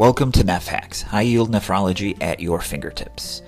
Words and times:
Welcome 0.00 0.32
to 0.32 0.42
NephHacks, 0.42 1.02
high 1.02 1.20
yield 1.20 1.50
nephrology 1.50 2.16
at 2.22 2.40
your 2.40 2.62
fingertips. 2.62 3.42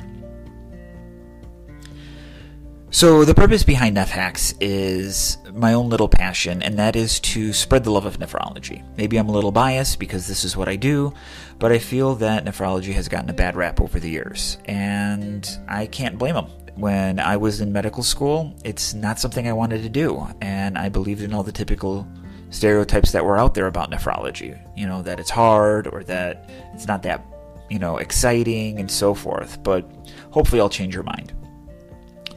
So, 2.91 3.27
the 3.27 3.35
purpose 3.35 3.65
behind 3.65 3.99
NephHacks 3.99 4.57
is 4.61 5.37
my 5.53 5.75
own 5.75 5.91
little 5.91 6.09
passion, 6.09 6.63
and 6.63 6.79
that 6.79 6.97
is 6.97 7.21
to 7.21 7.53
spread 7.53 7.85
the 7.85 7.91
love 7.91 8.07
of 8.07 8.19
nephrology. 8.19 8.83
Maybe 8.97 9.19
I'm 9.19 9.29
a 9.29 9.33
little 9.33 9.53
biased 9.53 9.99
because 9.99 10.27
this 10.27 10.43
is 10.43 10.57
what 10.57 10.71
I 10.71 10.77
do, 10.77 11.13
but 11.59 11.71
I 11.71 11.81
feel 11.81 12.15
that 12.15 12.47
nephrology 12.47 12.95
has 12.95 13.07
gotten 13.07 13.29
a 13.29 13.35
bad 13.35 13.57
rap 13.57 13.79
over 13.83 14.01
the 14.01 14.09
years, 14.09 14.57
and 14.65 15.47
I 15.69 15.87
can't 15.87 16.17
blame 16.17 16.35
them. 16.35 16.47
When 16.77 17.21
I 17.21 17.37
was 17.37 17.61
in 17.61 17.75
medical 17.75 18.03
school, 18.03 18.57
it's 18.65 18.95
not 18.95 19.19
something 19.19 19.47
I 19.47 19.53
wanted 19.53 19.83
to 19.83 19.91
do, 19.91 20.27
and 20.41 20.79
I 20.79 20.89
believed 20.89 21.21
in 21.21 21.35
all 21.35 21.43
the 21.43 21.53
typical 21.53 22.09
stereotypes 22.49 23.13
that 23.13 23.23
were 23.23 23.37
out 23.37 23.53
there 23.53 23.67
about 23.67 23.91
nephrology. 23.91 24.59
You 24.79 24.87
know, 24.87 25.03
that 25.03 25.21
it's 25.21 25.31
hard 25.31 25.89
or 25.89 26.05
that 26.05 26.49
it's 26.73 26.87
not 26.87 27.03
that, 27.03 27.23
you 27.69 27.79
know, 27.79 27.99
exciting 27.99 28.79
and 28.79 28.91
so 28.91 29.13
forth, 29.13 29.63
but 29.63 29.87
hopefully 30.31 30.63
I'll 30.63 30.71
change 30.71 30.95
your 30.95 31.05
mind. 31.05 31.35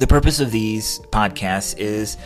The 0.01 0.07
purpose 0.07 0.39
of 0.39 0.49
these 0.49 0.97
podcasts 1.11 1.77
is 1.77 2.17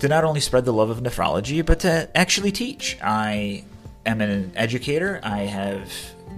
to 0.00 0.08
not 0.08 0.24
only 0.24 0.40
spread 0.40 0.64
the 0.64 0.72
love 0.72 0.90
of 0.90 0.98
nephrology, 0.98 1.64
but 1.64 1.78
to 1.80 2.10
actually 2.16 2.50
teach. 2.50 2.98
I 3.00 3.62
am 4.04 4.20
an 4.20 4.50
educator. 4.56 5.20
I 5.22 5.42
have 5.42 5.88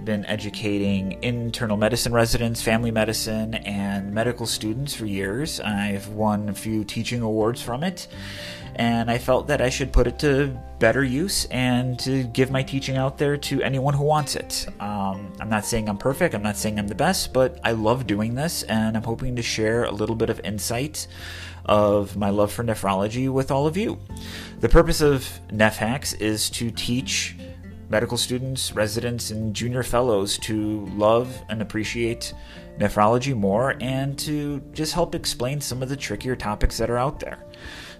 been 0.03 0.25
educating 0.25 1.21
internal 1.23 1.77
medicine 1.77 2.13
residents, 2.13 2.61
family 2.61 2.91
medicine, 2.91 3.55
and 3.55 4.13
medical 4.13 4.45
students 4.45 4.93
for 4.93 5.05
years. 5.05 5.59
I've 5.59 6.07
won 6.09 6.49
a 6.49 6.53
few 6.53 6.83
teaching 6.83 7.21
awards 7.21 7.61
from 7.61 7.83
it, 7.83 8.07
and 8.75 9.11
I 9.11 9.17
felt 9.17 9.47
that 9.47 9.61
I 9.61 9.69
should 9.69 9.91
put 9.91 10.07
it 10.07 10.19
to 10.19 10.57
better 10.79 11.03
use 11.03 11.45
and 11.45 11.99
to 11.99 12.23
give 12.23 12.49
my 12.49 12.63
teaching 12.63 12.97
out 12.97 13.17
there 13.17 13.37
to 13.37 13.61
anyone 13.61 13.93
who 13.93 14.03
wants 14.03 14.35
it. 14.35 14.67
Um, 14.79 15.33
I'm 15.39 15.49
not 15.49 15.65
saying 15.65 15.89
I'm 15.89 15.97
perfect, 15.97 16.33
I'm 16.33 16.43
not 16.43 16.57
saying 16.57 16.79
I'm 16.79 16.87
the 16.87 16.95
best, 16.95 17.33
but 17.33 17.59
I 17.63 17.73
love 17.73 18.07
doing 18.07 18.35
this, 18.35 18.63
and 18.63 18.95
I'm 18.95 19.03
hoping 19.03 19.35
to 19.35 19.41
share 19.41 19.83
a 19.83 19.91
little 19.91 20.15
bit 20.15 20.29
of 20.29 20.39
insight 20.43 21.07
of 21.65 22.17
my 22.17 22.29
love 22.29 22.51
for 22.51 22.63
nephrology 22.63 23.29
with 23.31 23.51
all 23.51 23.67
of 23.67 23.77
you. 23.77 23.99
The 24.59 24.69
purpose 24.69 25.01
of 25.01 25.39
NephHacks 25.49 26.19
is 26.19 26.49
to 26.51 26.71
teach 26.71 27.35
medical 27.89 28.17
students, 28.17 28.71
residents, 28.73 29.31
and 29.31 29.53
junior 29.53 29.83
fellows 29.83 30.37
to 30.39 30.85
love 30.95 31.43
and 31.49 31.61
appreciate 31.61 32.33
nephrology 32.77 33.35
more 33.35 33.75
and 33.81 34.17
to 34.19 34.61
just 34.73 34.93
help 34.93 35.15
explain 35.15 35.59
some 35.59 35.83
of 35.83 35.89
the 35.89 35.97
trickier 35.97 36.35
topics 36.35 36.77
that 36.77 36.89
are 36.89 36.97
out 36.97 37.19
there. 37.19 37.43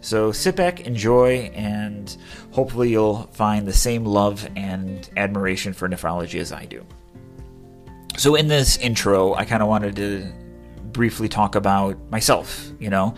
So 0.01 0.31
sit 0.31 0.55
back, 0.55 0.81
enjoy, 0.81 1.51
and 1.53 2.15
hopefully 2.51 2.89
you'll 2.89 3.23
find 3.33 3.67
the 3.67 3.73
same 3.73 4.05
love 4.05 4.47
and 4.55 5.09
admiration 5.17 5.73
for 5.73 5.89
nephrology 5.89 6.39
as 6.39 6.53
I 6.53 6.65
do. 6.65 6.85
So, 8.17 8.35
in 8.35 8.47
this 8.47 8.75
intro, 8.77 9.33
I 9.33 9.45
kind 9.45 9.63
of 9.63 9.69
wanted 9.69 9.95
to 9.97 10.29
briefly 10.91 11.29
talk 11.29 11.55
about 11.55 11.97
myself, 12.09 12.69
you 12.79 12.89
know. 12.89 13.15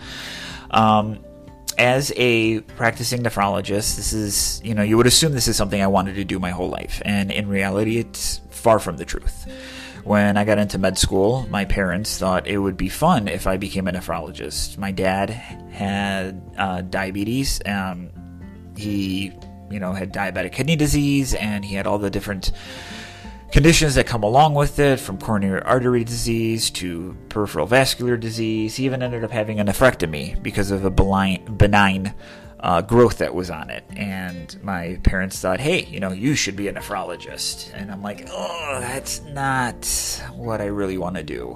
Um, 0.70 1.18
as 1.82 2.12
a 2.14 2.60
practicing 2.60 3.24
nephrologist, 3.24 3.96
this 3.96 4.12
is, 4.12 4.60
you 4.62 4.72
know, 4.72 4.84
you 4.84 4.96
would 4.96 5.08
assume 5.08 5.32
this 5.32 5.48
is 5.48 5.56
something 5.56 5.82
I 5.82 5.88
wanted 5.88 6.14
to 6.14 6.22
do 6.22 6.38
my 6.38 6.50
whole 6.50 6.68
life. 6.68 7.02
And 7.04 7.32
in 7.32 7.48
reality, 7.48 7.98
it's 7.98 8.40
far 8.50 8.78
from 8.78 8.98
the 8.98 9.04
truth. 9.04 9.50
When 10.04 10.36
I 10.36 10.44
got 10.44 10.58
into 10.58 10.78
med 10.78 10.96
school, 10.96 11.44
my 11.50 11.64
parents 11.64 12.16
thought 12.18 12.46
it 12.46 12.58
would 12.58 12.76
be 12.76 12.88
fun 12.88 13.26
if 13.26 13.48
I 13.48 13.56
became 13.56 13.88
a 13.88 13.92
nephrologist. 13.92 14.78
My 14.78 14.92
dad 14.92 15.30
had 15.30 16.40
uh, 16.56 16.82
diabetes. 16.82 17.60
Um, 17.66 18.10
he, 18.76 19.32
you 19.68 19.80
know, 19.80 19.92
had 19.92 20.14
diabetic 20.14 20.52
kidney 20.52 20.76
disease, 20.76 21.34
and 21.34 21.64
he 21.64 21.74
had 21.74 21.88
all 21.88 21.98
the 21.98 22.10
different 22.10 22.52
conditions 23.52 23.94
that 23.96 24.06
come 24.06 24.22
along 24.22 24.54
with 24.54 24.78
it, 24.78 24.98
from 24.98 25.18
coronary 25.18 25.60
artery 25.60 26.04
disease 26.04 26.70
to 26.70 27.14
peripheral 27.28 27.66
vascular 27.66 28.16
disease. 28.16 28.76
He 28.76 28.86
even 28.86 29.02
ended 29.02 29.22
up 29.22 29.30
having 29.30 29.60
a 29.60 29.64
nephrectomy 29.64 30.42
because 30.42 30.70
of 30.70 30.84
a 30.86 30.90
benign, 30.90 32.14
uh, 32.60 32.80
growth 32.80 33.18
that 33.18 33.34
was 33.34 33.50
on 33.50 33.68
it. 33.68 33.84
And 33.94 34.56
my 34.62 34.98
parents 35.02 35.38
thought, 35.38 35.60
hey, 35.60 35.84
you 35.84 36.00
know, 36.00 36.12
you 36.12 36.34
should 36.34 36.56
be 36.56 36.68
a 36.68 36.72
nephrologist. 36.72 37.72
And 37.74 37.92
I'm 37.92 38.02
like, 38.02 38.26
oh, 38.30 38.78
that's 38.80 39.20
not 39.22 39.84
what 40.32 40.60
I 40.60 40.66
really 40.66 40.96
want 40.96 41.16
to 41.16 41.22
do. 41.22 41.52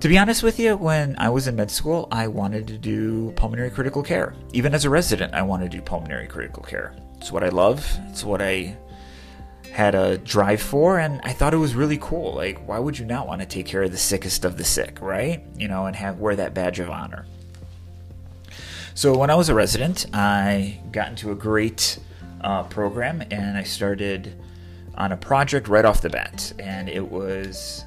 To 0.00 0.08
be 0.08 0.18
honest 0.18 0.42
with 0.42 0.58
you, 0.58 0.76
when 0.76 1.14
I 1.18 1.28
was 1.28 1.46
in 1.46 1.56
med 1.56 1.70
school, 1.70 2.08
I 2.10 2.26
wanted 2.26 2.66
to 2.68 2.78
do 2.78 3.32
pulmonary 3.32 3.70
critical 3.70 4.02
care. 4.02 4.34
Even 4.52 4.74
as 4.74 4.84
a 4.84 4.90
resident, 4.90 5.34
I 5.34 5.42
wanted 5.42 5.70
to 5.72 5.76
do 5.76 5.82
pulmonary 5.82 6.26
critical 6.26 6.62
care. 6.62 6.96
It's 7.18 7.30
what 7.30 7.44
I 7.44 7.50
love. 7.50 7.86
It's 8.08 8.24
what 8.24 8.40
I 8.40 8.76
had 9.72 9.94
a 9.94 10.18
drive 10.18 10.60
for 10.60 10.98
and 10.98 11.20
I 11.24 11.32
thought 11.32 11.54
it 11.54 11.58
was 11.58 11.74
really 11.74 11.98
cool. 11.98 12.34
Like 12.34 12.66
why 12.66 12.78
would 12.78 12.98
you 12.98 13.06
not 13.06 13.26
want 13.26 13.40
to 13.40 13.46
take 13.46 13.66
care 13.66 13.82
of 13.82 13.90
the 13.90 13.98
sickest 13.98 14.44
of 14.44 14.56
the 14.58 14.64
sick, 14.64 14.98
right? 15.00 15.42
You 15.56 15.68
know, 15.68 15.86
and 15.86 15.96
have 15.96 16.18
wear 16.18 16.36
that 16.36 16.54
badge 16.54 16.78
of 16.78 16.90
honor. 16.90 17.26
So 18.94 19.16
when 19.16 19.30
I 19.30 19.34
was 19.34 19.48
a 19.48 19.54
resident, 19.54 20.06
I 20.12 20.78
got 20.92 21.08
into 21.08 21.32
a 21.32 21.34
great 21.34 21.98
uh, 22.42 22.64
program 22.64 23.22
and 23.30 23.56
I 23.56 23.62
started 23.62 24.38
on 24.94 25.12
a 25.12 25.16
project 25.16 25.68
right 25.68 25.84
off 25.84 26.02
the 26.02 26.10
bat, 26.10 26.52
and 26.58 26.88
it 26.88 27.10
was 27.10 27.84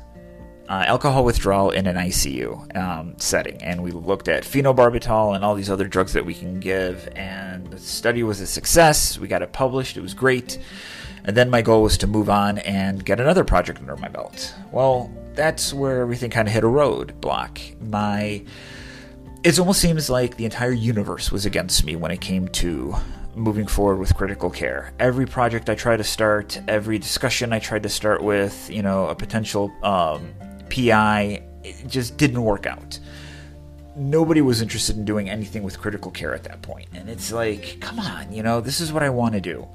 uh, 0.69 0.83
alcohol 0.87 1.23
withdrawal 1.23 1.69
in 1.71 1.85
an 1.85 1.95
ICU 1.95 2.75
um, 2.75 3.13
setting. 3.17 3.61
And 3.61 3.83
we 3.83 3.91
looked 3.91 4.27
at 4.27 4.43
phenobarbital 4.43 5.35
and 5.35 5.45
all 5.45 5.55
these 5.55 5.69
other 5.69 5.87
drugs 5.87 6.13
that 6.13 6.25
we 6.25 6.33
can 6.33 6.59
give, 6.59 7.07
and 7.15 7.67
the 7.67 7.77
study 7.77 8.23
was 8.23 8.41
a 8.41 8.47
success. 8.47 9.19
We 9.19 9.27
got 9.27 9.41
it 9.41 9.53
published, 9.53 9.97
it 9.97 10.01
was 10.01 10.13
great. 10.13 10.59
And 11.25 11.35
then 11.35 11.49
my 11.49 11.61
goal 11.61 11.83
was 11.83 11.97
to 11.99 12.07
move 12.07 12.29
on 12.29 12.59
and 12.59 13.03
get 13.03 13.19
another 13.19 13.43
project 13.43 13.79
under 13.79 13.97
my 13.97 14.07
belt. 14.07 14.53
Well, 14.71 15.11
that's 15.33 15.73
where 15.73 16.01
everything 16.01 16.31
kind 16.31 16.47
of 16.47 16.53
hit 16.53 16.63
a 16.63 16.67
roadblock. 16.67 17.81
My 17.81 18.43
it 19.43 19.59
almost 19.59 19.79
seems 19.79 20.09
like 20.09 20.37
the 20.37 20.45
entire 20.45 20.71
universe 20.71 21.31
was 21.31 21.45
against 21.45 21.85
me 21.85 21.95
when 21.95 22.09
it 22.09 22.19
came 22.19 22.47
to 22.47 22.95
moving 23.35 23.67
forward 23.67 23.97
with 23.97 24.15
critical 24.15 24.49
care. 24.49 24.91
Every 24.97 25.27
project 25.27 25.69
I 25.69 25.75
tried 25.75 25.97
to 25.97 26.03
start, 26.03 26.59
every 26.67 26.97
discussion 26.97 27.53
I 27.53 27.59
tried 27.59 27.83
to 27.83 27.89
start 27.89 28.23
with, 28.23 28.69
you 28.71 28.81
know, 28.81 29.07
a 29.07 29.13
potential 29.13 29.71
um, 29.83 30.33
PI, 30.69 31.43
it 31.63 31.87
just 31.87 32.17
didn't 32.17 32.41
work 32.41 32.65
out. 32.65 32.99
Nobody 33.95 34.41
was 34.41 34.61
interested 34.61 34.97
in 34.97 35.05
doing 35.05 35.29
anything 35.29 35.61
with 35.61 35.79
critical 35.79 36.09
care 36.09 36.33
at 36.33 36.43
that 36.45 36.63
point. 36.63 36.87
And 36.93 37.07
it's 37.07 37.31
like, 37.31 37.79
come 37.81 37.99
on, 37.99 38.33
you 38.33 38.41
know, 38.41 38.61
this 38.61 38.81
is 38.81 38.91
what 38.91 39.03
I 39.03 39.09
want 39.09 39.35
to 39.35 39.41
do. 39.41 39.67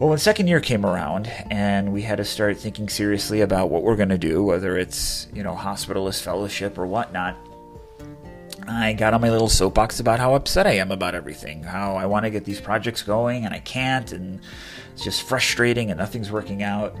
Well, 0.00 0.08
when 0.08 0.18
second 0.18 0.48
year 0.48 0.60
came 0.60 0.86
around 0.86 1.26
and 1.50 1.92
we 1.92 2.00
had 2.00 2.16
to 2.16 2.24
start 2.24 2.56
thinking 2.56 2.88
seriously 2.88 3.42
about 3.42 3.68
what 3.68 3.82
we're 3.82 3.96
going 3.96 4.08
to 4.08 4.16
do, 4.16 4.42
whether 4.42 4.78
it's, 4.78 5.28
you 5.34 5.42
know, 5.42 5.54
hospitalist 5.54 6.22
fellowship 6.22 6.78
or 6.78 6.86
whatnot, 6.86 7.36
I 8.66 8.94
got 8.94 9.12
on 9.12 9.20
my 9.20 9.28
little 9.28 9.50
soapbox 9.50 10.00
about 10.00 10.18
how 10.18 10.34
upset 10.34 10.66
I 10.66 10.76
am 10.76 10.90
about 10.90 11.14
everything, 11.14 11.62
how 11.62 11.96
I 11.96 12.06
want 12.06 12.24
to 12.24 12.30
get 12.30 12.46
these 12.46 12.62
projects 12.62 13.02
going 13.02 13.44
and 13.44 13.52
I 13.52 13.58
can't, 13.58 14.10
and 14.12 14.40
it's 14.94 15.04
just 15.04 15.20
frustrating 15.20 15.90
and 15.90 15.98
nothing's 15.98 16.32
working 16.32 16.62
out. 16.62 16.96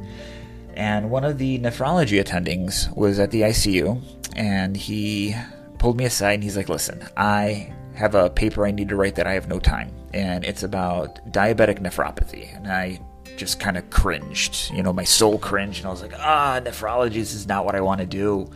And 0.74 1.10
one 1.10 1.24
of 1.24 1.38
the 1.38 1.58
nephrology 1.58 2.22
attendings 2.22 2.94
was 2.94 3.18
at 3.18 3.30
the 3.30 3.40
ICU 3.40 3.98
and 4.36 4.76
he 4.76 5.34
pulled 5.78 5.96
me 5.96 6.04
aside 6.04 6.34
and 6.34 6.42
he's 6.42 6.54
like, 6.58 6.68
Listen, 6.68 7.02
I 7.16 7.72
have 8.00 8.14
a 8.14 8.30
paper 8.30 8.66
I 8.66 8.70
need 8.70 8.88
to 8.88 8.96
write 8.96 9.14
that 9.16 9.26
I 9.26 9.34
have 9.34 9.46
no 9.46 9.60
time 9.60 9.94
and 10.12 10.44
it's 10.44 10.62
about 10.62 11.24
diabetic 11.32 11.78
nephropathy. 11.80 12.54
And 12.56 12.66
I 12.66 13.00
just 13.36 13.60
kind 13.60 13.76
of 13.76 13.88
cringed, 13.90 14.70
you 14.72 14.82
know, 14.82 14.92
my 14.92 15.04
soul 15.04 15.38
cringed, 15.38 15.78
and 15.78 15.86
I 15.86 15.90
was 15.90 16.02
like, 16.02 16.12
ah, 16.18 16.60
nephrology 16.62 17.16
is 17.16 17.46
not 17.46 17.64
what 17.64 17.74
I 17.74 17.80
want 17.80 18.00
to 18.00 18.06
do. 18.06 18.50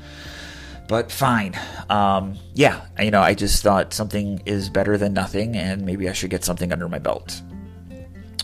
But 0.88 1.10
fine. 1.10 1.58
Um, 1.88 2.36
yeah, 2.54 2.84
you 3.00 3.10
know, 3.10 3.22
I 3.22 3.32
just 3.34 3.62
thought 3.62 3.94
something 3.94 4.42
is 4.44 4.68
better 4.68 4.98
than 4.98 5.14
nothing, 5.14 5.56
and 5.56 5.86
maybe 5.86 6.08
I 6.08 6.12
should 6.12 6.30
get 6.30 6.44
something 6.44 6.72
under 6.72 6.88
my 6.88 6.98
belt. 6.98 7.40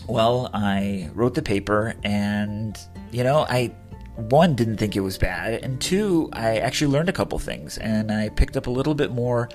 Well, 0.07 0.49
I 0.53 1.09
wrote 1.13 1.35
the 1.35 1.43
paper, 1.43 1.93
and, 2.03 2.77
you 3.11 3.23
know, 3.23 3.45
I 3.47 3.71
one 4.15 4.55
didn't 4.55 4.77
think 4.77 4.95
it 4.95 4.99
was 4.99 5.17
bad 5.17 5.63
and 5.63 5.79
two 5.79 6.29
i 6.33 6.57
actually 6.57 6.91
learned 6.91 7.09
a 7.09 7.13
couple 7.13 7.39
things 7.39 7.77
and 7.77 8.11
i 8.11 8.29
picked 8.29 8.57
up 8.57 8.67
a 8.67 8.69
little 8.69 8.93
bit 8.93 9.11
more 9.11 9.49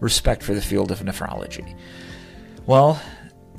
respect 0.00 0.42
for 0.42 0.54
the 0.54 0.62
field 0.62 0.90
of 0.90 1.00
nephrology 1.00 1.76
well, 2.66 3.00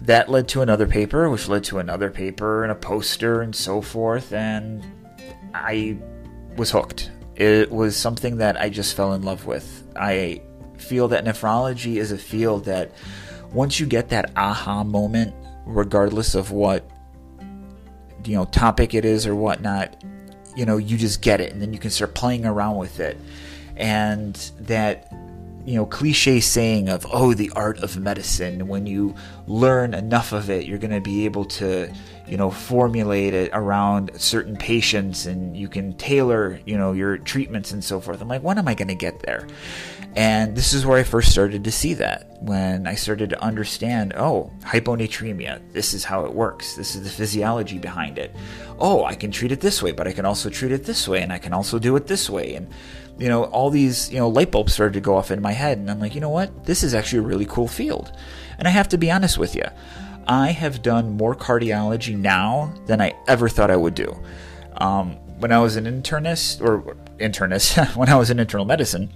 that 0.02 0.30
led 0.30 0.50
to 0.50 0.62
another 0.62 0.86
paper, 0.86 1.30
which 1.30 1.48
led 1.48 1.64
to 1.66 1.80
another 1.80 2.12
paper 2.12 2.64
and 2.64 2.72
a 2.72 2.76
poster 2.76 3.42
and 3.42 3.56
so 3.56 3.82
forth, 3.82 4.34
and 4.34 4.86
I 5.54 5.98
was 6.58 6.72
hooked. 6.72 7.12
It 7.36 7.72
was 7.72 7.96
something 7.96 8.38
that 8.38 8.60
I 8.60 8.70
just 8.70 8.96
fell 8.96 9.14
in 9.14 9.22
love 9.22 9.46
with. 9.46 9.88
I 9.96 10.42
feel 10.78 11.08
that 11.08 11.24
nephrology 11.24 11.96
is 11.96 12.12
a 12.12 12.18
field 12.18 12.66
that 12.66 12.92
once 13.54 13.80
you 13.80 13.86
get 13.86 14.10
that 14.10 14.32
aha 14.36 14.84
moment, 14.84 15.34
regardless 15.66 16.36
of 16.36 16.52
what 16.52 16.90
you 18.26 18.36
know 18.36 18.46
topic 18.46 18.94
it 18.94 19.06
is 19.06 19.26
or 19.26 19.36
whatnot, 19.36 20.04
you 20.58 20.66
know 20.66 20.78
you 20.78 20.98
just 20.98 21.22
get 21.22 21.40
it 21.40 21.54
and 21.54 21.62
then 21.62 21.72
you 21.72 21.80
can 21.80 21.92
start 21.92 22.16
playing 22.16 22.46
around 22.46 22.78
with 22.78 23.00
it. 23.00 23.18
And 23.78 24.36
that 24.62 25.14
you 25.66 25.76
know 25.76 25.86
cliche 25.86 26.40
saying 26.40 26.90
of 26.90 27.06
oh 27.12 27.34
the 27.34 27.52
art 27.56 27.78
of 27.84 27.98
medicine 27.98 28.68
when 28.68 28.88
you 28.88 29.14
learn 29.48 29.94
enough 29.94 30.32
of 30.32 30.50
it 30.50 30.66
you're 30.66 30.78
going 30.78 30.94
to 30.94 31.02
be 31.02 31.26
able 31.26 31.44
to 31.44 31.94
you 32.28 32.38
know 32.38 32.50
formulate 32.50 33.34
it 33.34 33.50
around 33.54 34.12
certain 34.20 34.56
patients 34.56 35.26
and 35.26 35.56
you 35.56 35.68
can 35.68 35.94
tailor 35.94 36.60
you 36.66 36.78
know 36.78 36.92
your 36.92 37.18
treatments 37.18 37.72
and 37.72 37.84
so 37.84 38.00
forth 38.00 38.22
i'm 38.22 38.28
like 38.28 38.44
when 38.44 38.58
am 38.58 38.68
i 38.68 38.74
going 38.74 38.88
to 38.88 38.96
get 38.96 39.20
there 39.22 39.48
and 40.16 40.56
this 40.56 40.74
is 40.74 40.86
where 40.86 40.98
i 41.00 41.04
first 41.04 41.32
started 41.32 41.64
to 41.64 41.72
see 41.72 41.94
that 41.94 42.28
when 42.42 42.86
i 42.88 42.96
started 42.96 43.30
to 43.30 43.42
understand 43.42 44.14
oh 44.16 44.52
hyponatremia 44.62 45.62
this 45.72 45.94
is 45.94 46.04
how 46.04 46.26
it 46.26 46.34
works 46.34 46.76
this 46.76 46.96
is 46.96 47.04
the 47.04 47.10
physiology 47.10 47.78
behind 47.78 48.18
it 48.18 48.36
oh 48.80 49.04
i 49.06 49.16
can 49.16 49.32
treat 49.32 49.52
it 49.52 49.62
this 49.62 49.82
way 49.82 49.92
but 49.92 50.08
i 50.08 50.12
can 50.12 50.26
also 50.26 50.50
treat 50.50 50.72
it 50.72 50.84
this 50.84 51.08
way 51.08 51.22
and 51.22 51.32
i 51.32 51.38
can 51.38 51.54
also 51.54 51.80
do 51.80 51.96
it 51.96 52.08
this 52.08 52.30
way 52.30 52.56
and 52.56 52.68
you 53.20 53.30
know, 53.30 53.46
all 53.46 53.70
these, 53.70 54.12
you 54.12 54.20
know, 54.20 54.30
light 54.30 54.52
bulbs 54.52 54.74
started 54.74 54.94
to 54.94 55.02
go 55.02 55.16
off 55.16 55.32
in 55.32 55.42
my 55.42 55.52
head. 55.52 55.78
And 55.78 55.90
I'm 55.90 56.00
like, 56.00 56.14
you 56.14 56.22
know 56.22 56.30
what? 56.30 56.66
This 56.66 56.84
is 56.84 56.94
actually 56.94 57.20
a 57.20 57.24
really 57.24 57.46
cool 57.46 57.68
field. 57.68 58.12
And 58.60 58.68
I 58.68 58.72
have 58.72 58.88
to 58.90 58.98
be 58.98 59.12
honest 59.12 59.38
with 59.38 59.56
you. 59.56 59.64
I 60.28 60.52
have 60.52 60.82
done 60.82 61.12
more 61.18 61.36
cardiology 61.36 62.18
now 62.18 62.74
than 62.86 63.02
I 63.02 63.14
ever 63.28 63.50
thought 63.50 63.72
I 63.72 63.76
would 63.76 63.96
do. 63.96 64.22
Um, 64.78 65.14
when 65.40 65.52
I 65.52 65.60
was 65.60 65.76
an 65.76 65.86
internist, 65.86 66.62
or 66.62 66.96
internist, 67.18 67.96
when 67.96 68.10
I 68.10 68.16
was 68.16 68.30
in 68.30 68.40
internal 68.40 68.66
medicine, 68.66 69.16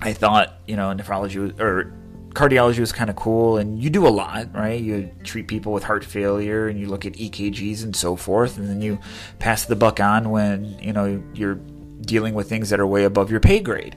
I 0.00 0.12
thought, 0.12 0.60
you 0.66 0.76
know, 0.76 0.94
nephrology 0.94 1.58
or 1.58 1.92
cardiology 2.30 2.80
was 2.80 2.92
kind 2.92 3.08
of 3.08 3.16
cool 3.16 3.56
and 3.56 3.82
you 3.82 3.88
do 3.88 4.06
a 4.06 4.10
lot, 4.10 4.54
right? 4.54 4.78
You 4.78 5.10
treat 5.24 5.48
people 5.48 5.72
with 5.72 5.84
heart 5.84 6.04
failure 6.04 6.68
and 6.68 6.78
you 6.78 6.86
look 6.86 7.06
at 7.06 7.14
EKGs 7.14 7.82
and 7.82 7.96
so 7.96 8.14
forth, 8.14 8.58
and 8.58 8.68
then 8.68 8.82
you 8.82 8.98
pass 9.38 9.64
the 9.64 9.76
buck 9.76 10.00
on 10.00 10.30
when, 10.30 10.78
you 10.78 10.92
know, 10.92 11.22
you're 11.34 11.58
dealing 12.02 12.34
with 12.34 12.48
things 12.48 12.68
that 12.70 12.78
are 12.78 12.86
way 12.86 13.04
above 13.04 13.30
your 13.30 13.40
pay 13.40 13.60
grade. 13.60 13.96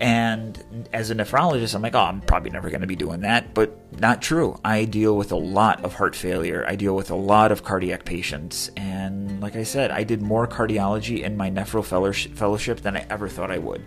And 0.00 0.88
as 0.94 1.10
a 1.10 1.14
nephrologist, 1.14 1.74
I'm 1.74 1.82
like, 1.82 1.94
oh, 1.94 2.00
I'm 2.00 2.22
probably 2.22 2.48
never 2.48 2.70
going 2.70 2.80
to 2.80 2.86
be 2.86 2.96
doing 2.96 3.20
that. 3.20 3.52
But 3.52 3.76
not 4.00 4.22
true. 4.22 4.58
I 4.64 4.86
deal 4.86 5.14
with 5.14 5.30
a 5.30 5.36
lot 5.36 5.84
of 5.84 5.94
heart 5.94 6.16
failure. 6.16 6.64
I 6.66 6.74
deal 6.74 6.96
with 6.96 7.10
a 7.10 7.14
lot 7.16 7.52
of 7.52 7.64
cardiac 7.64 8.06
patients. 8.06 8.70
And 8.78 9.42
like 9.42 9.56
I 9.56 9.62
said, 9.62 9.90
I 9.90 10.04
did 10.04 10.22
more 10.22 10.48
cardiology 10.48 11.22
in 11.22 11.36
my 11.36 11.50
nephro 11.50 11.84
fellowship 11.84 12.80
than 12.80 12.96
I 12.96 13.04
ever 13.10 13.28
thought 13.28 13.50
I 13.50 13.58
would. 13.58 13.84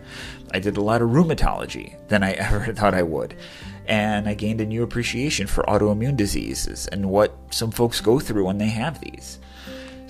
I 0.53 0.59
did 0.59 0.77
a 0.77 0.81
lot 0.81 1.01
of 1.01 1.09
rheumatology 1.09 1.95
than 2.09 2.21
I 2.21 2.33
ever 2.33 2.71
thought 2.73 2.93
I 2.93 3.03
would. 3.03 3.35
And 3.87 4.29
I 4.29 4.35
gained 4.35 4.61
a 4.61 4.65
new 4.67 4.83
appreciation 4.83 5.47
for 5.47 5.63
autoimmune 5.63 6.15
diseases 6.15 6.85
and 6.87 7.09
what 7.09 7.35
some 7.49 7.71
folks 7.71 8.01
go 8.01 8.19
through 8.19 8.45
when 8.45 8.59
they 8.59 8.69
have 8.69 9.01
these. 9.01 9.39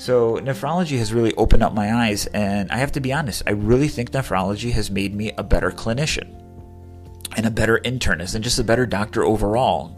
So, 0.04 0.36
nephrology 0.36 0.98
has 0.98 1.14
really 1.14 1.34
opened 1.36 1.64
up 1.64 1.74
my 1.74 1.94
eyes, 1.94 2.26
and 2.34 2.70
I 2.74 2.76
have 2.76 2.92
to 2.92 3.00
be 3.00 3.14
honest, 3.14 3.42
I 3.48 3.52
really 3.52 3.88
think 3.88 4.12
nephrology 4.12 4.74
has 4.74 4.92
made 4.92 5.16
me 5.16 5.32
a 5.38 5.44
better 5.44 5.72
clinician 5.72 6.28
and 7.38 7.46
a 7.46 7.50
better 7.50 7.80
internist 7.86 8.36
and 8.36 8.44
just 8.44 8.60
a 8.60 8.66
better 8.66 8.86
doctor 8.86 9.24
overall. 9.24 9.96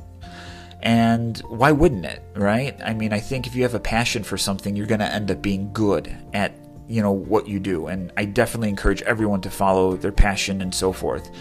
And 0.84 1.40
why 1.50 1.72
wouldn't 1.72 2.06
it, 2.06 2.22
right? 2.36 2.80
I 2.86 2.94
mean, 2.94 3.13
I 3.13 3.19
think 3.19 3.48
if 3.48 3.56
you 3.56 3.63
have 3.63 3.74
a 3.74 3.80
passion 3.80 4.24
for 4.24 4.38
something, 4.38 4.75
you're 4.75 4.86
going 4.86 5.00
to 5.00 5.12
end 5.12 5.31
up 5.31 5.42
being 5.42 5.74
good 5.74 6.16
at 6.36 6.54
you 6.88 7.01
know 7.01 7.12
what 7.12 7.48
you 7.48 7.60
do 7.60 7.88
and 7.88 8.13
i 8.16 8.24
definitely 8.24 8.69
encourage 8.69 9.01
everyone 9.01 9.42
to 9.42 9.50
follow 9.50 9.96
their 9.96 10.12
passion 10.12 10.62
and 10.62 10.75
so 10.75 10.94
forth 10.94 11.31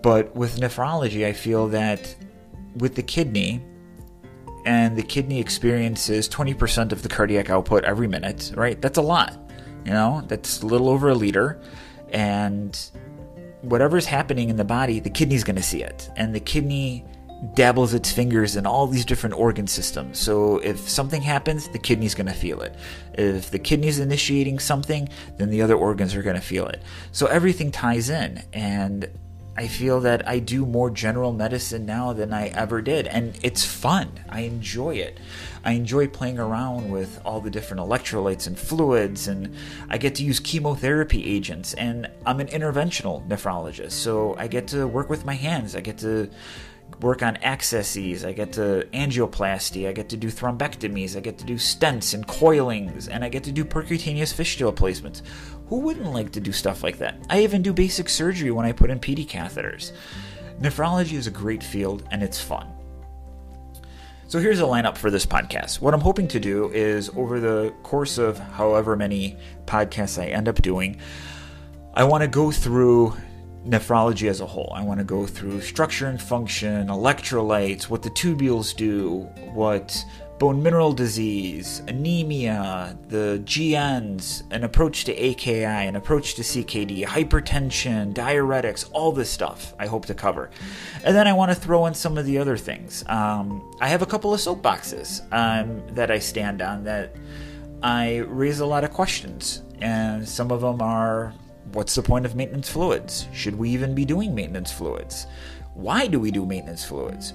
but 0.00 0.34
with 0.34 0.56
nephrology 0.56 1.26
i 1.26 1.32
feel 1.34 1.68
that 1.68 2.16
with 2.76 2.94
the 2.94 3.02
kidney 3.02 3.62
and 4.64 4.96
the 4.96 5.02
kidney 5.02 5.40
experiences 5.40 6.28
20% 6.28 6.92
of 6.92 7.02
the 7.02 7.08
cardiac 7.08 7.50
output 7.50 7.84
every 7.84 8.08
minute, 8.08 8.52
right? 8.56 8.80
That's 8.80 8.98
a 8.98 9.02
lot. 9.02 9.36
You 9.84 9.92
know, 9.92 10.22
that's 10.28 10.62
a 10.62 10.66
little 10.66 10.88
over 10.88 11.08
a 11.08 11.14
liter. 11.14 11.60
And 12.10 12.78
whatever's 13.62 14.06
happening 14.06 14.50
in 14.50 14.56
the 14.56 14.64
body, 14.64 15.00
the 15.00 15.10
kidney's 15.10 15.44
going 15.44 15.56
to 15.56 15.62
see 15.62 15.82
it. 15.82 16.10
And 16.16 16.34
the 16.34 16.40
kidney 16.40 17.04
dabbles 17.54 17.94
its 17.94 18.12
fingers 18.12 18.56
in 18.56 18.66
all 18.66 18.86
these 18.86 19.04
different 19.04 19.34
organ 19.34 19.66
systems. 19.66 20.18
So 20.18 20.58
if 20.58 20.78
something 20.88 21.22
happens, 21.22 21.68
the 21.68 21.78
kidney's 21.78 22.14
going 22.14 22.26
to 22.26 22.34
feel 22.34 22.60
it. 22.60 22.76
If 23.14 23.50
the 23.50 23.58
kidney's 23.58 23.98
initiating 23.98 24.58
something, 24.58 25.08
then 25.38 25.48
the 25.48 25.62
other 25.62 25.74
organs 25.74 26.14
are 26.14 26.22
going 26.22 26.36
to 26.36 26.42
feel 26.42 26.66
it. 26.66 26.82
So 27.12 27.26
everything 27.26 27.70
ties 27.70 28.10
in. 28.10 28.42
And 28.52 29.08
I 29.60 29.68
feel 29.68 30.00
that 30.00 30.26
I 30.26 30.38
do 30.38 30.64
more 30.64 30.88
general 30.88 31.34
medicine 31.34 31.84
now 31.84 32.14
than 32.14 32.32
I 32.32 32.46
ever 32.46 32.80
did, 32.80 33.06
and 33.06 33.38
it's 33.42 33.62
fun. 33.62 34.10
I 34.26 34.40
enjoy 34.40 34.94
it. 34.94 35.18
I 35.62 35.72
enjoy 35.72 36.08
playing 36.08 36.38
around 36.38 36.90
with 36.90 37.20
all 37.26 37.42
the 37.42 37.50
different 37.50 37.82
electrolytes 37.82 38.46
and 38.46 38.58
fluids, 38.58 39.28
and 39.28 39.54
I 39.90 39.98
get 39.98 40.14
to 40.14 40.24
use 40.24 40.40
chemotherapy 40.40 41.26
agents. 41.26 41.74
And 41.74 42.08
I'm 42.24 42.40
an 42.40 42.46
interventional 42.46 43.28
nephrologist, 43.28 43.92
so 43.92 44.34
I 44.38 44.46
get 44.46 44.66
to 44.68 44.88
work 44.88 45.10
with 45.10 45.26
my 45.26 45.34
hands. 45.34 45.76
I 45.76 45.82
get 45.82 45.98
to 45.98 46.30
work 47.00 47.22
on 47.22 47.36
accesses, 47.38 48.24
I 48.24 48.32
get 48.32 48.52
to 48.54 48.86
angioplasty, 48.92 49.88
I 49.88 49.92
get 49.92 50.08
to 50.10 50.16
do 50.16 50.28
thrombectomies, 50.28 51.16
I 51.16 51.20
get 51.20 51.38
to 51.38 51.44
do 51.44 51.54
stents 51.54 52.14
and 52.14 52.26
coilings, 52.26 53.08
and 53.08 53.24
I 53.24 53.28
get 53.28 53.44
to 53.44 53.52
do 53.52 53.64
percutaneous 53.64 54.32
fistula 54.34 54.72
placements. 54.72 55.22
Who 55.68 55.80
wouldn't 55.80 56.12
like 56.12 56.32
to 56.32 56.40
do 56.40 56.52
stuff 56.52 56.82
like 56.82 56.98
that? 56.98 57.14
I 57.30 57.42
even 57.42 57.62
do 57.62 57.72
basic 57.72 58.08
surgery 58.08 58.50
when 58.50 58.66
I 58.66 58.72
put 58.72 58.90
in 58.90 59.00
PD 59.00 59.26
catheters. 59.26 59.92
Nephrology 60.60 61.14
is 61.14 61.26
a 61.26 61.30
great 61.30 61.62
field 61.62 62.04
and 62.10 62.22
it's 62.22 62.40
fun. 62.40 62.70
So 64.26 64.38
here's 64.38 64.60
a 64.60 64.64
lineup 64.64 64.96
for 64.96 65.10
this 65.10 65.26
podcast. 65.26 65.80
What 65.80 65.94
I'm 65.94 66.00
hoping 66.00 66.28
to 66.28 66.38
do 66.38 66.70
is 66.70 67.08
over 67.16 67.40
the 67.40 67.74
course 67.82 68.18
of 68.18 68.38
however 68.38 68.94
many 68.94 69.36
podcasts 69.64 70.22
I 70.22 70.26
end 70.26 70.48
up 70.48 70.60
doing, 70.62 71.00
I 71.94 72.04
want 72.04 72.22
to 72.22 72.28
go 72.28 72.52
through 72.52 73.16
nephrology 73.66 74.28
as 74.28 74.40
a 74.40 74.46
whole. 74.46 74.72
I 74.74 74.82
want 74.82 74.98
to 74.98 75.04
go 75.04 75.26
through 75.26 75.60
structure 75.60 76.06
and 76.06 76.20
function, 76.20 76.88
electrolytes, 76.88 77.84
what 77.84 78.02
the 78.02 78.10
tubules 78.10 78.74
do, 78.74 79.28
what 79.52 80.04
bone 80.38 80.62
mineral 80.62 80.94
disease, 80.94 81.82
anemia, 81.86 82.96
the 83.08 83.42
GNs, 83.44 84.42
an 84.50 84.64
approach 84.64 85.04
to 85.04 85.14
AKI, 85.14 85.64
an 85.64 85.96
approach 85.96 86.34
to 86.34 86.42
CKD, 86.42 87.04
hypertension, 87.04 88.14
diuretics, 88.14 88.88
all 88.92 89.12
this 89.12 89.28
stuff 89.28 89.74
I 89.78 89.86
hope 89.86 90.06
to 90.06 90.14
cover. 90.14 90.50
And 91.04 91.14
then 91.14 91.28
I 91.28 91.34
want 91.34 91.50
to 91.50 91.54
throw 91.54 91.84
in 91.84 91.92
some 91.92 92.16
of 92.16 92.24
the 92.24 92.38
other 92.38 92.56
things. 92.56 93.04
Um, 93.06 93.76
I 93.82 93.88
have 93.88 94.00
a 94.00 94.06
couple 94.06 94.32
of 94.32 94.40
soapboxes 94.40 95.20
um, 95.30 95.82
that 95.94 96.10
I 96.10 96.18
stand 96.18 96.62
on 96.62 96.84
that 96.84 97.14
I 97.82 98.18
raise 98.28 98.60
a 98.60 98.66
lot 98.66 98.82
of 98.82 98.92
questions. 98.92 99.62
And 99.82 100.26
some 100.26 100.50
of 100.50 100.62
them 100.62 100.80
are 100.80 101.34
what's 101.72 101.94
the 101.94 102.02
point 102.02 102.26
of 102.26 102.34
maintenance 102.34 102.68
fluids? 102.68 103.28
Should 103.32 103.56
we 103.56 103.70
even 103.70 103.94
be 103.94 104.04
doing 104.04 104.34
maintenance 104.34 104.72
fluids? 104.72 105.26
Why 105.74 106.06
do 106.06 106.18
we 106.18 106.30
do 106.30 106.44
maintenance 106.44 106.84
fluids? 106.84 107.34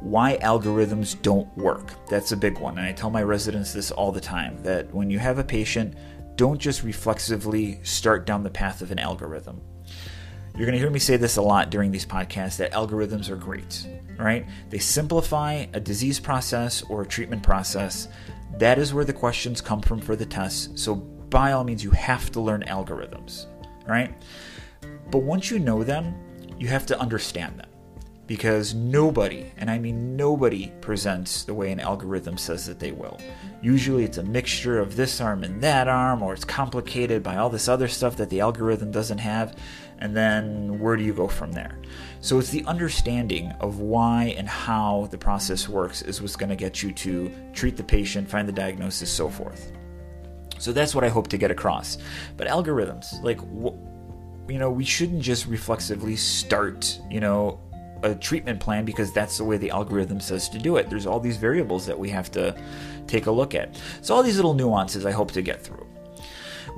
why 0.00 0.38
algorithms 0.38 1.20
don't 1.22 1.54
work. 1.56 1.92
That's 2.08 2.32
a 2.32 2.36
big 2.36 2.58
one. 2.58 2.78
And 2.78 2.86
I 2.86 2.92
tell 2.92 3.10
my 3.10 3.22
residents 3.22 3.72
this 3.72 3.90
all 3.90 4.12
the 4.12 4.20
time 4.20 4.62
that 4.62 4.92
when 4.94 5.10
you 5.10 5.18
have 5.18 5.38
a 5.38 5.44
patient, 5.44 5.94
don't 6.36 6.60
just 6.60 6.84
reflexively 6.84 7.80
start 7.82 8.24
down 8.24 8.44
the 8.44 8.50
path 8.50 8.80
of 8.80 8.92
an 8.92 8.98
algorithm. 8.98 9.60
You're 10.54 10.66
going 10.66 10.72
to 10.74 10.78
hear 10.78 10.90
me 10.90 10.98
say 10.98 11.16
this 11.16 11.36
a 11.36 11.42
lot 11.42 11.70
during 11.70 11.90
these 11.90 12.06
podcasts 12.06 12.56
that 12.58 12.72
algorithms 12.72 13.28
are 13.28 13.36
great, 13.36 13.86
right? 14.16 14.46
They 14.70 14.78
simplify 14.78 15.66
a 15.72 15.80
disease 15.80 16.18
process 16.18 16.82
or 16.82 17.02
a 17.02 17.06
treatment 17.06 17.42
process. 17.42 18.08
That 18.56 18.78
is 18.78 18.94
where 18.94 19.04
the 19.04 19.12
questions 19.12 19.60
come 19.60 19.80
from 19.80 20.00
for 20.00 20.16
the 20.16 20.26
tests. 20.26 20.80
So, 20.80 21.06
by 21.30 21.52
all 21.52 21.64
means, 21.64 21.84
you 21.84 21.90
have 21.90 22.30
to 22.32 22.40
learn 22.40 22.64
algorithms, 22.68 23.46
right? 23.86 24.14
But 25.10 25.18
once 25.18 25.50
you 25.50 25.58
know 25.58 25.84
them, 25.84 26.14
you 26.58 26.68
have 26.68 26.86
to 26.86 27.00
understand 27.00 27.58
them 27.58 27.68
because 28.28 28.74
nobody, 28.74 29.50
and 29.56 29.70
I 29.70 29.78
mean 29.78 30.14
nobody, 30.14 30.70
presents 30.82 31.44
the 31.44 31.54
way 31.54 31.72
an 31.72 31.80
algorithm 31.80 32.36
says 32.36 32.66
that 32.66 32.78
they 32.78 32.92
will. 32.92 33.18
Usually 33.62 34.04
it's 34.04 34.18
a 34.18 34.22
mixture 34.22 34.78
of 34.78 34.96
this 34.96 35.18
arm 35.20 35.44
and 35.44 35.62
that 35.62 35.88
arm, 35.88 36.22
or 36.22 36.34
it's 36.34 36.44
complicated 36.44 37.22
by 37.22 37.36
all 37.36 37.48
this 37.48 37.68
other 37.68 37.88
stuff 37.88 38.16
that 38.16 38.28
the 38.28 38.40
algorithm 38.40 38.90
doesn't 38.90 39.18
have, 39.18 39.56
and 40.00 40.14
then 40.14 40.78
where 40.78 40.94
do 40.94 41.04
you 41.04 41.14
go 41.14 41.26
from 41.26 41.52
there? 41.52 41.78
So 42.20 42.38
it's 42.38 42.50
the 42.50 42.64
understanding 42.66 43.50
of 43.60 43.80
why 43.80 44.34
and 44.36 44.46
how 44.46 45.08
the 45.10 45.18
process 45.18 45.66
works 45.66 46.02
is 46.02 46.20
what's 46.20 46.36
going 46.36 46.50
to 46.50 46.56
get 46.56 46.82
you 46.82 46.92
to 46.92 47.32
treat 47.54 47.78
the 47.78 47.82
patient, 47.82 48.28
find 48.28 48.46
the 48.46 48.52
diagnosis, 48.52 49.10
so 49.10 49.30
forth. 49.30 49.72
So 50.58 50.72
that's 50.72 50.94
what 50.94 51.04
I 51.04 51.08
hope 51.08 51.28
to 51.28 51.38
get 51.38 51.50
across. 51.50 51.98
But 52.36 52.48
algorithms, 52.48 53.22
like, 53.22 53.40
you 54.48 54.58
know, 54.58 54.70
we 54.70 54.84
shouldn't 54.84 55.22
just 55.22 55.46
reflexively 55.46 56.16
start, 56.16 57.00
you 57.10 57.20
know, 57.20 57.60
a 58.02 58.14
treatment 58.14 58.60
plan 58.60 58.84
because 58.84 59.12
that's 59.12 59.38
the 59.38 59.44
way 59.44 59.56
the 59.56 59.70
algorithm 59.70 60.20
says 60.20 60.48
to 60.50 60.58
do 60.58 60.76
it. 60.76 60.88
There's 60.88 61.06
all 61.06 61.18
these 61.18 61.36
variables 61.36 61.84
that 61.86 61.98
we 61.98 62.08
have 62.10 62.30
to 62.32 62.56
take 63.06 63.26
a 63.26 63.30
look 63.30 63.54
at. 63.54 63.80
So 64.02 64.14
all 64.14 64.22
these 64.22 64.36
little 64.36 64.54
nuances 64.54 65.04
I 65.04 65.10
hope 65.10 65.32
to 65.32 65.42
get 65.42 65.60
through. 65.62 65.87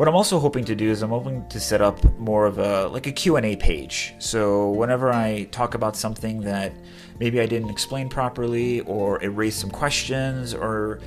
What 0.00 0.08
I'm 0.08 0.16
also 0.16 0.38
hoping 0.38 0.64
to 0.64 0.74
do 0.74 0.90
is 0.90 1.02
I'm 1.02 1.10
hoping 1.10 1.46
to 1.48 1.60
set 1.60 1.82
up 1.82 2.02
more 2.18 2.46
of 2.46 2.56
a 2.56 2.88
like 2.88 3.06
a 3.06 3.12
Q&A 3.12 3.54
page. 3.56 4.14
So 4.18 4.70
whenever 4.70 5.12
I 5.12 5.44
talk 5.50 5.74
about 5.74 5.94
something 5.94 6.40
that 6.40 6.72
maybe 7.18 7.38
I 7.38 7.44
didn't 7.44 7.68
explain 7.68 8.08
properly 8.08 8.80
or 8.86 9.22
it 9.22 9.28
raised 9.28 9.58
some 9.58 9.70
questions 9.70 10.54
or 10.54 11.00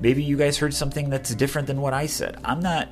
maybe 0.00 0.24
you 0.24 0.36
guys 0.36 0.58
heard 0.58 0.74
something 0.74 1.08
that's 1.08 1.32
different 1.32 1.68
than 1.68 1.80
what 1.80 1.94
I 1.94 2.06
said. 2.06 2.40
I'm 2.42 2.58
not 2.58 2.88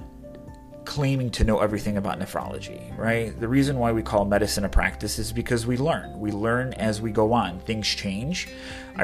claiming 0.85 1.29
to 1.33 1.43
know 1.43 1.59
everything 1.59 1.97
about 1.97 2.21
nephrology, 2.21 2.97
right? 2.97 3.37
The 3.41 3.49
reason 3.49 3.81
why 3.81 3.91
we 3.91 4.00
call 4.05 4.25
medicine 4.25 4.65
a 4.65 4.69
practice 4.69 5.19
is 5.19 5.33
because 5.33 5.67
we 5.67 5.77
learn. 5.77 6.21
We 6.21 6.31
learn 6.31 6.73
as 6.75 7.03
we 7.03 7.11
go 7.11 7.33
on. 7.33 7.59
Things 7.59 7.88
change. 7.88 8.49
I 8.97 9.03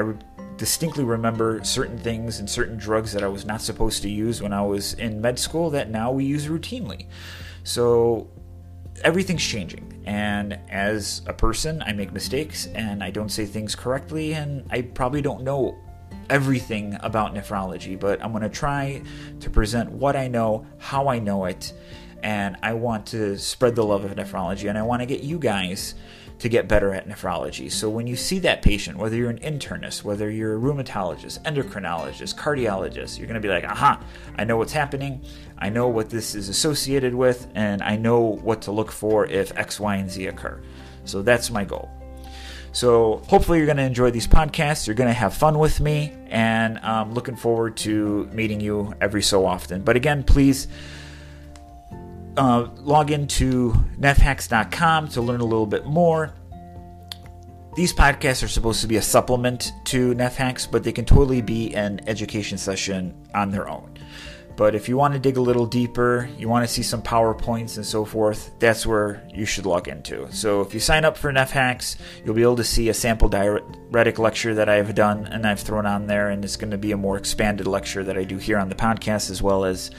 distinctly 0.56 1.04
remember 1.04 1.62
certain 1.64 1.98
things 1.98 2.38
and 2.38 2.48
certain 2.48 2.76
drugs 2.76 3.12
that 3.12 3.22
I 3.22 3.28
was 3.28 3.44
not 3.44 3.60
supposed 3.60 4.02
to 4.02 4.08
use 4.08 4.40
when 4.40 4.52
I 4.52 4.62
was 4.62 4.94
in 4.94 5.20
med 5.20 5.38
school 5.38 5.70
that 5.70 5.90
now 5.90 6.12
we 6.12 6.24
use 6.24 6.46
routinely. 6.46 7.06
So 7.64 8.30
everything's 9.02 9.42
changing. 9.42 10.02
And 10.06 10.58
as 10.68 11.22
a 11.26 11.32
person, 11.32 11.82
I 11.82 11.92
make 11.92 12.12
mistakes 12.12 12.66
and 12.74 13.02
I 13.02 13.10
don't 13.10 13.30
say 13.30 13.46
things 13.46 13.74
correctly, 13.74 14.34
and 14.34 14.66
I 14.70 14.82
probably 14.82 15.22
don't 15.22 15.42
know 15.42 15.76
everything 16.30 16.96
about 17.00 17.34
nephrology, 17.34 17.98
but 17.98 18.22
I'm 18.22 18.30
going 18.30 18.42
to 18.42 18.48
try 18.48 19.02
to 19.40 19.50
present 19.50 19.90
what 19.90 20.16
I 20.16 20.28
know, 20.28 20.66
how 20.78 21.08
I 21.08 21.18
know 21.18 21.46
it, 21.46 21.72
and 22.22 22.56
I 22.62 22.72
want 22.74 23.06
to 23.08 23.38
spread 23.38 23.74
the 23.74 23.84
love 23.84 24.04
of 24.04 24.12
nephrology, 24.12 24.68
and 24.68 24.78
I 24.78 24.82
want 24.82 25.00
to 25.00 25.06
get 25.06 25.22
you 25.22 25.38
guys 25.38 25.94
to 26.44 26.50
get 26.50 26.68
better 26.68 26.92
at 26.92 27.08
nephrology. 27.08 27.72
So 27.72 27.88
when 27.88 28.06
you 28.06 28.16
see 28.16 28.38
that 28.40 28.60
patient, 28.60 28.98
whether 28.98 29.16
you're 29.16 29.30
an 29.30 29.38
internist, 29.38 30.04
whether 30.04 30.30
you're 30.30 30.54
a 30.54 30.60
rheumatologist, 30.60 31.42
endocrinologist, 31.44 32.36
cardiologist, 32.36 33.16
you're 33.16 33.26
going 33.26 33.40
to 33.40 33.48
be 33.48 33.48
like, 33.48 33.64
aha, 33.64 33.98
I 34.36 34.44
know 34.44 34.58
what's 34.58 34.74
happening. 34.74 35.22
I 35.56 35.70
know 35.70 35.88
what 35.88 36.10
this 36.10 36.34
is 36.34 36.50
associated 36.50 37.14
with, 37.14 37.48
and 37.54 37.80
I 37.80 37.96
know 37.96 38.20
what 38.20 38.60
to 38.62 38.72
look 38.72 38.92
for 38.92 39.24
if 39.24 39.56
X, 39.56 39.80
Y, 39.80 39.96
and 39.96 40.10
Z 40.10 40.26
occur. 40.26 40.60
So 41.06 41.22
that's 41.22 41.50
my 41.50 41.64
goal. 41.64 41.90
So 42.72 43.22
hopefully 43.26 43.56
you're 43.56 43.66
going 43.66 43.78
to 43.78 43.84
enjoy 43.84 44.10
these 44.10 44.28
podcasts. 44.28 44.86
You're 44.86 44.96
going 44.96 45.08
to 45.08 45.14
have 45.14 45.32
fun 45.32 45.58
with 45.58 45.80
me, 45.80 46.12
and 46.26 46.78
I'm 46.80 47.14
looking 47.14 47.36
forward 47.36 47.78
to 47.78 48.28
meeting 48.34 48.60
you 48.60 48.92
every 49.00 49.22
so 49.22 49.46
often. 49.46 49.80
But 49.80 49.96
again, 49.96 50.22
please 50.22 50.68
uh, 52.36 52.68
log 52.76 53.10
into 53.10 53.72
nephhacks.com 53.98 55.08
to 55.08 55.20
learn 55.20 55.40
a 55.40 55.44
little 55.44 55.66
bit 55.66 55.86
more. 55.86 56.34
These 57.74 57.92
podcasts 57.92 58.44
are 58.44 58.48
supposed 58.48 58.80
to 58.82 58.86
be 58.86 58.96
a 58.96 59.02
supplement 59.02 59.72
to 59.86 60.14
NephHacks, 60.14 60.70
but 60.70 60.84
they 60.84 60.92
can 60.92 61.04
totally 61.04 61.42
be 61.42 61.74
an 61.74 62.00
education 62.06 62.56
session 62.56 63.14
on 63.34 63.50
their 63.50 63.68
own. 63.68 63.98
But 64.56 64.76
if 64.76 64.88
you 64.88 64.96
want 64.96 65.14
to 65.14 65.20
dig 65.20 65.36
a 65.36 65.40
little 65.40 65.66
deeper, 65.66 66.28
you 66.38 66.48
want 66.48 66.64
to 66.64 66.72
see 66.72 66.84
some 66.84 67.02
PowerPoints 67.02 67.76
and 67.76 67.84
so 67.84 68.04
forth, 68.04 68.52
that's 68.60 68.86
where 68.86 69.26
you 69.34 69.44
should 69.44 69.66
log 69.66 69.88
into. 69.88 70.30
So 70.32 70.60
if 70.60 70.72
you 70.72 70.78
sign 70.78 71.04
up 71.04 71.16
for 71.16 71.32
NephHacks, 71.32 71.96
you'll 72.24 72.36
be 72.36 72.42
able 72.42 72.56
to 72.56 72.64
see 72.64 72.88
a 72.88 72.94
sample 72.94 73.28
diuretic 73.28 74.20
lecture 74.20 74.54
that 74.54 74.68
I've 74.68 74.94
done 74.94 75.26
and 75.26 75.44
I've 75.44 75.58
thrown 75.58 75.86
on 75.86 76.06
there, 76.06 76.30
and 76.30 76.44
it's 76.44 76.54
going 76.54 76.70
to 76.70 76.78
be 76.78 76.92
a 76.92 76.96
more 76.96 77.16
expanded 77.16 77.66
lecture 77.66 78.04
that 78.04 78.16
I 78.16 78.22
do 78.22 78.38
here 78.38 78.58
on 78.58 78.68
the 78.68 78.76
podcast 78.76 79.30
as 79.30 79.42
well 79.42 79.64
as 79.64 79.90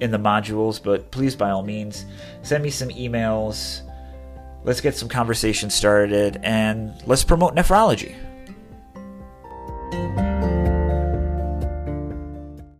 in 0.00 0.10
the 0.10 0.18
modules, 0.18 0.82
but 0.82 1.10
please, 1.10 1.34
by 1.34 1.50
all 1.50 1.62
means, 1.62 2.04
send 2.42 2.62
me 2.62 2.70
some 2.70 2.88
emails. 2.90 3.82
Let's 4.64 4.80
get 4.80 4.96
some 4.96 5.08
conversation 5.08 5.70
started 5.70 6.40
and 6.42 6.94
let's 7.06 7.24
promote 7.24 7.54
nephrology. 7.54 8.14